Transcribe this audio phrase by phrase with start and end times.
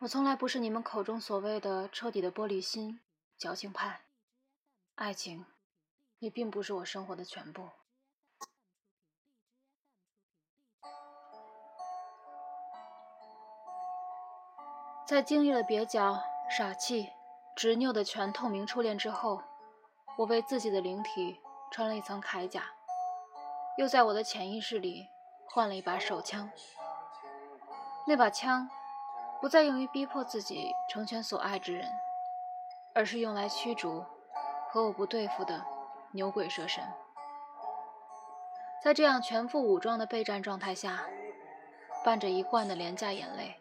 [0.00, 3.00] 我从来不是你们口中所谓的彻底的玻璃心、
[3.38, 4.02] 矫情派，
[4.94, 5.46] 爱情
[6.18, 7.70] 也并不是我生活的全部。
[15.06, 17.08] 在经历了蹩脚、傻气、
[17.56, 19.42] 执拗的全透明初恋之后，
[20.18, 21.40] 我为自己的灵体
[21.70, 22.64] 穿了一层铠甲，
[23.78, 25.08] 又在我的潜意识里
[25.48, 26.50] 换了一把手枪。
[28.06, 28.68] 那把枪。
[29.40, 31.88] 不再用于逼迫自己成全所爱之人，
[32.94, 34.04] 而是用来驱逐
[34.70, 35.64] 和我不对付的
[36.12, 36.82] 牛鬼蛇神。
[38.82, 41.04] 在这样全副武装的备战状态下，
[42.04, 43.60] 伴着一贯的廉价眼泪，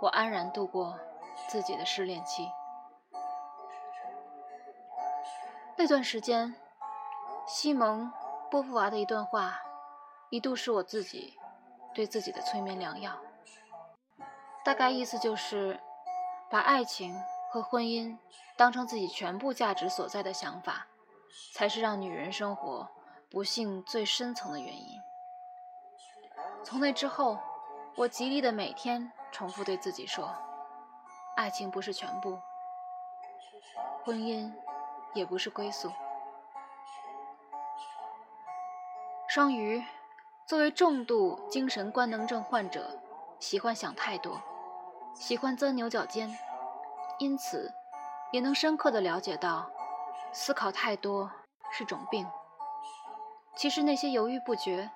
[0.00, 0.98] 我安然度过
[1.48, 2.50] 自己的失恋期。
[5.76, 6.54] 那段时间，
[7.46, 8.06] 西蒙·
[8.50, 9.60] 波伏娃的一段话，
[10.30, 11.36] 一度是我自己
[11.94, 13.12] 对自己的催眠良药。
[14.64, 15.78] 大概意思就是，
[16.48, 17.14] 把爱情
[17.50, 18.16] 和婚姻
[18.56, 20.86] 当成自己全部价值所在的想法，
[21.52, 22.88] 才是让女人生活
[23.30, 25.00] 不幸最深层的原因。
[26.64, 27.38] 从那之后，
[27.94, 30.34] 我极力的每天重复对自己说：
[31.36, 32.40] 爱情不是全部，
[34.02, 34.50] 婚姻
[35.12, 35.92] 也不是归宿。
[39.28, 39.84] 双鱼，
[40.46, 42.98] 作为重度精神官能症患者，
[43.38, 44.40] 喜欢想太多。
[45.14, 46.36] 喜欢钻牛角尖，
[47.18, 47.72] 因此
[48.32, 49.70] 也能深刻的了解到，
[50.32, 51.30] 思考太多
[51.70, 52.26] 是种病。
[53.56, 54.90] 其实那些犹豫不决、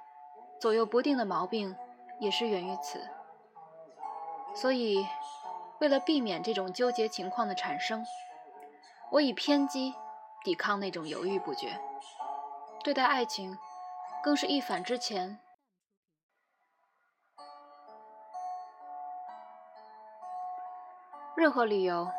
[0.60, 1.74] 左右不定的毛病，
[2.18, 3.00] 也是源于此。
[4.54, 5.06] 所以，
[5.78, 8.04] 为了避免这种纠结情况的产生，
[9.10, 9.94] 我以偏激
[10.42, 11.80] 抵抗那种犹豫不决，
[12.82, 13.56] 对待爱情，
[14.22, 15.38] 更是一反之前。
[21.38, 22.10] 任何理由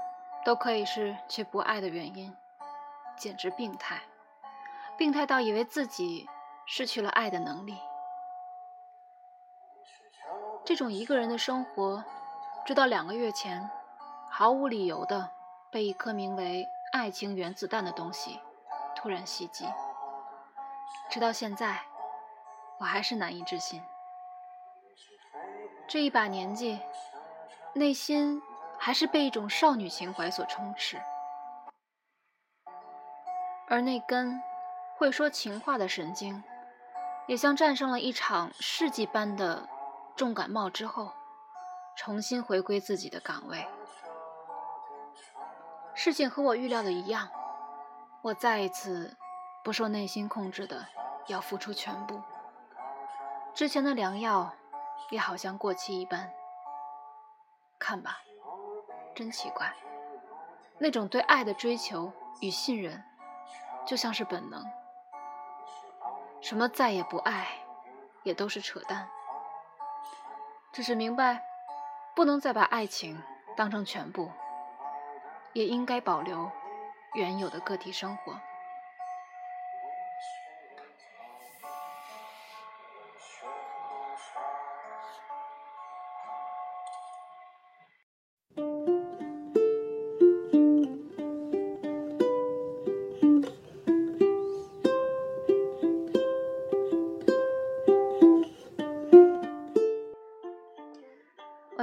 [0.45, 2.33] 都可以是却不爱的原因，
[3.17, 3.99] 简直病态，
[4.97, 6.29] 病态到以为自己
[6.65, 7.77] 失去了爱的能力。
[10.63, 12.01] 这种一个人的生活，
[12.65, 13.69] 直到两个月前，
[14.29, 15.29] 毫无理由的
[15.69, 18.39] 被一颗名为“爱情原子弹”的东西
[18.95, 19.65] 突然袭击，
[21.09, 21.81] 直到现在，
[22.77, 23.83] 我还是难以置信。
[25.89, 26.79] 这一把年纪，
[27.73, 28.41] 内心。
[28.79, 30.99] 还是被一种少女情怀所充斥，
[33.67, 34.41] 而那根
[34.97, 36.41] 会说情话的神经，
[37.27, 39.67] 也像战胜了一场世纪般的
[40.15, 41.11] 重感冒之后，
[41.97, 43.67] 重新回归自己的岗位。
[45.93, 47.29] 事情和我预料的一样，
[48.21, 49.17] 我再一次
[49.61, 50.87] 不受内心控制的
[51.27, 52.21] 要付出全部。
[53.53, 54.53] 之前的良药
[55.09, 56.31] 也好像过期一般，
[57.77, 58.19] 看吧。
[59.19, 59.69] 真奇怪，
[60.77, 62.09] 那种对爱的追求
[62.39, 63.03] 与信任，
[63.85, 64.63] 就像是本能。
[66.39, 67.45] 什么再也不爱，
[68.23, 69.09] 也都是扯淡。
[70.71, 71.43] 只是明白，
[72.15, 73.21] 不能再把爱情
[73.57, 74.31] 当成全部，
[75.51, 76.49] 也应该保留
[77.13, 78.39] 原有的个体生活。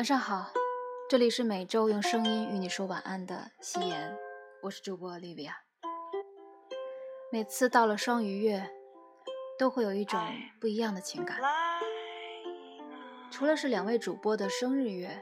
[0.06, 0.52] 晚上好，
[1.10, 4.16] 这里是每周用声音与你说晚安的夕颜，
[4.62, 5.50] 我是主播 Olivia。
[7.32, 8.70] 每次到了双鱼月，
[9.58, 10.20] 都会有一种
[10.60, 11.40] 不一样的情感。
[13.32, 15.20] 除了是两位主播的生日月，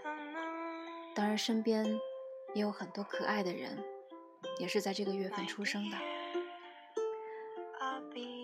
[1.14, 1.86] 当然身边
[2.52, 3.82] 也有很多可爱的人，
[4.58, 5.96] 也是在这个月份出生的。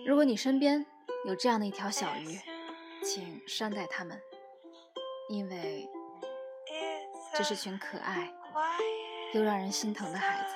[0.07, 0.83] 如果你身边
[1.27, 2.39] 有这样的一条小鱼，
[3.03, 4.19] 请善待它们，
[5.29, 5.87] 因为。
[7.33, 8.29] 这是群可爱
[9.33, 10.55] 又让人心疼的孩子。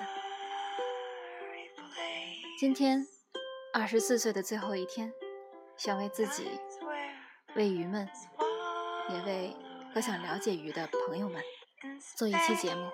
[2.60, 3.06] 今天
[3.74, 5.12] 二十四岁的最后一天，
[5.77, 6.60] 想为自己、
[7.56, 8.07] 为鱼们，
[9.10, 9.56] 也为
[9.94, 11.42] 和想了解鱼的朋友们
[12.16, 12.89] 做一期节目。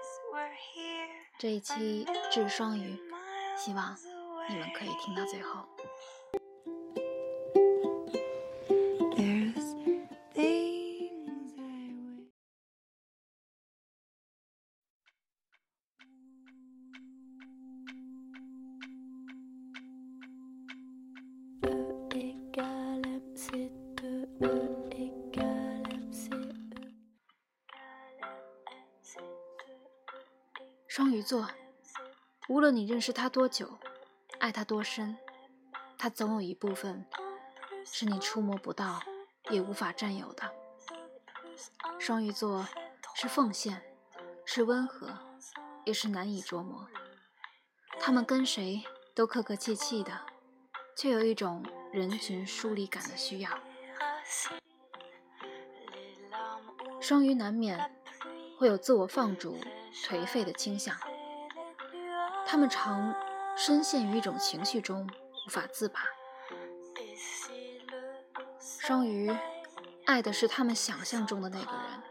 [1.39, 2.99] 这一期致双鱼，
[3.57, 3.97] 希望
[4.49, 5.67] 你们可以听到最后。
[31.21, 31.47] 座，
[32.47, 33.77] 无论你认识他多久，
[34.39, 35.17] 爱他多深，
[35.97, 37.05] 他总有一部分
[37.85, 39.01] 是你触摸不到，
[39.49, 40.51] 也无法占有的。
[41.99, 42.67] 双鱼座
[43.13, 43.81] 是奉献，
[44.45, 45.17] 是温和，
[45.85, 46.87] 也是难以捉摸。
[47.99, 48.83] 他们跟谁
[49.13, 50.21] 都客客气气的，
[50.97, 53.51] 却有一种人群疏离感的需要。
[56.99, 57.93] 双鱼难免
[58.57, 59.57] 会有自我放逐、
[59.91, 60.95] 颓废的倾向，
[62.51, 63.15] 他们常
[63.55, 65.09] 深陷于一种情绪中
[65.47, 66.01] 无法自拔。
[68.59, 69.33] 双鱼
[70.05, 72.03] 爱的是他们想象中的那个人，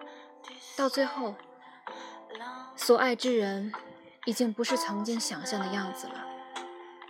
[0.74, 1.34] 到最后，
[2.74, 3.70] 所爱之人
[4.24, 6.24] 已经不是曾经想象的样子了，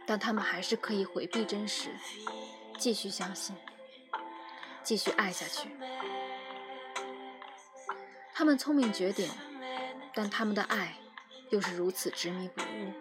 [0.04, 1.90] 但他们还是可以回避真实，
[2.78, 3.54] 继续相信，
[4.82, 5.70] 继续爱下去。
[8.34, 9.30] 他们聪明绝顶，
[10.12, 10.96] 但他们的爱
[11.50, 12.92] 又是如此执迷不悟。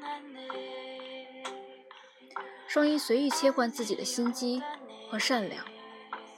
[2.69, 4.61] 双鱼随意切换自己的心机
[5.09, 5.65] 和善良，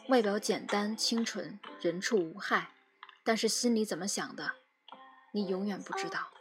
[0.07, 2.69] 外表简单清纯，人畜无害，
[3.22, 4.54] 但是心里怎么想的，
[5.33, 6.31] 你永远不知道。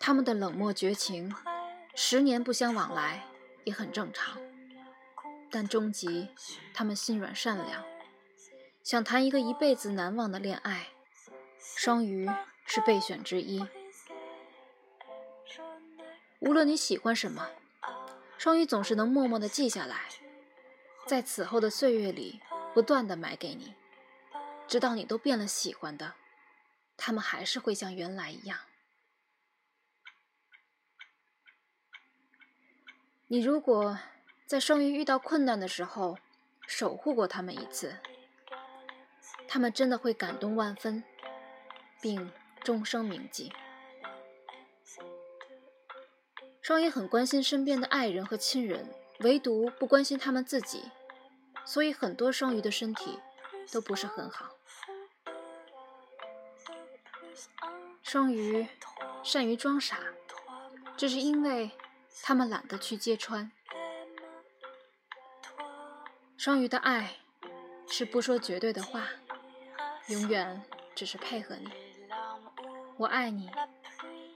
[0.00, 1.32] 他们的冷漠绝情，
[1.94, 3.24] 十年不相往来
[3.62, 4.36] 也很正常，
[5.48, 6.28] 但终极
[6.74, 7.84] 他们心软善良。
[8.82, 10.88] 想谈一个一辈子难忘的恋爱，
[11.76, 12.28] 双鱼
[12.66, 13.64] 是备选之一。
[16.42, 17.48] 无论你喜欢什么，
[18.36, 20.08] 双鱼总是能默默的记下来，
[21.06, 22.40] 在此后的岁月里
[22.74, 23.76] 不断的买给你，
[24.66, 26.14] 直到你都变了喜欢的，
[26.96, 28.58] 他们还是会像原来一样。
[33.28, 33.96] 你如果
[34.44, 36.18] 在双鱼遇到困难的时候
[36.66, 37.94] 守护过他们一次。
[39.46, 41.04] 他们真的会感动万分，
[42.00, 42.32] 并
[42.64, 43.52] 终生铭记。
[46.62, 48.88] 双鱼很关心身边的爱人和亲人，
[49.18, 50.84] 唯独不关心他们自己，
[51.64, 53.18] 所以很多双鱼的身体
[53.72, 54.48] 都不是很好。
[58.04, 58.68] 双鱼
[59.24, 59.98] 善于装傻，
[60.96, 61.72] 这是因为
[62.22, 63.50] 他们懒得去揭穿。
[66.36, 67.16] 双鱼的爱
[67.88, 69.08] 是不说绝对的话。
[70.08, 70.62] 永远
[70.94, 71.68] 只是配合你，
[72.98, 73.50] 我爱你，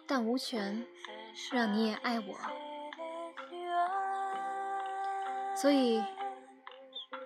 [0.06, 0.87] 但无权
[1.53, 2.35] 让你也爱我。
[5.55, 6.03] 所以，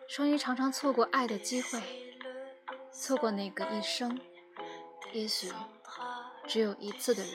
[0.09, 1.81] 双鱼常常错过爱的机会，
[2.93, 4.19] 错过那个一生，
[5.13, 5.53] 也许
[6.47, 7.35] 只有一次的人。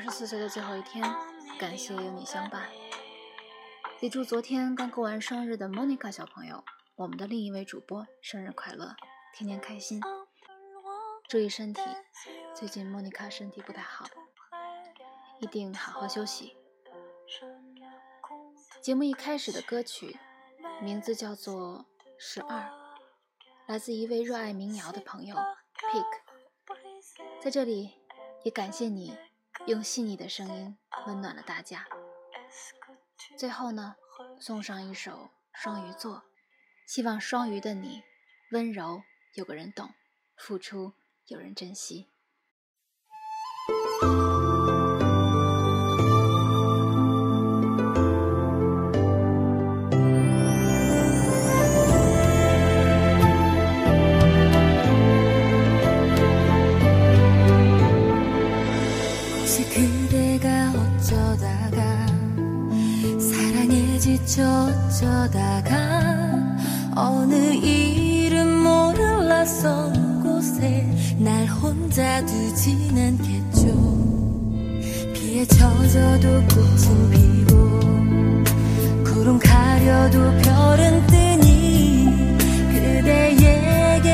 [0.00, 1.04] 二十四岁的最后一天，
[1.58, 2.70] 感谢有你相伴。
[4.00, 6.64] 也祝昨天刚过完生日的 Monica 小朋友，
[6.96, 8.96] 我们的另一位主播生日快乐，
[9.34, 10.00] 天天开心，
[11.28, 11.82] 注意身体。
[12.54, 14.06] 最近 Monica 身体不太好，
[15.38, 16.56] 一定好好休息。
[18.80, 20.18] 节目一开始的歌曲
[20.80, 21.84] 名字叫做
[22.16, 22.58] 《十二》，
[23.66, 26.06] 来自一位热爱民谣的朋友 Pick，
[27.42, 27.92] 在这里
[28.44, 29.14] 也感谢你。
[29.66, 30.76] 用细腻的声音
[31.06, 31.86] 温暖了大家。
[33.38, 33.96] 最后呢，
[34.40, 35.12] 送上一首
[35.52, 36.16] 《双鱼座》，
[36.86, 38.02] 希望双鱼的你
[38.50, 39.02] 温柔
[39.34, 39.94] 有个人懂，
[40.36, 40.92] 付出
[41.26, 42.09] 有人珍惜。
[65.00, 66.36] 어쩌다가
[66.94, 70.86] 어느 이름 몰랐던 곳에
[71.18, 73.64] 날 혼자 두진 않겠죠.
[75.14, 77.54] 비에 젖어도 꽃은 피고
[79.04, 82.36] 구름 가려도 별은 뜨니
[82.70, 84.12] 그대에게서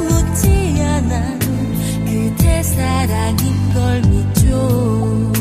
[0.00, 1.46] 묻지 않아도
[2.06, 5.32] 그대 사랑인 걸 믿죠.